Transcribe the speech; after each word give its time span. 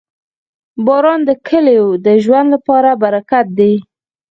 •باران 0.85 1.19
د 1.25 1.31
کلیو 1.47 1.87
د 2.05 2.07
ژوند 2.23 2.47
لپاره 2.55 2.89
برکت 3.03 3.45
دی. 3.59 3.73